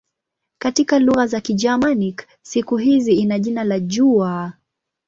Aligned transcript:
Katika 0.57 0.99
lugha 0.99 1.27
za 1.27 1.41
Kigermanik 1.41 2.27
siku 2.41 2.77
hii 2.77 3.05
ina 3.15 3.39
jina 3.39 3.63
la 3.63 3.79
"jua". 3.79 4.53